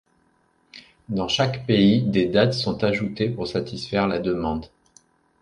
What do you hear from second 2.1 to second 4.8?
dates sont ajoutées pour satisfaire la demande.